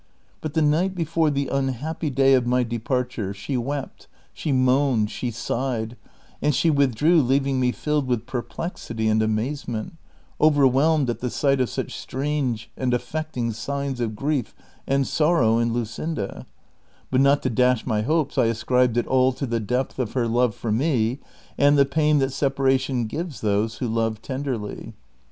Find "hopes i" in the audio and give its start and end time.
18.01-18.45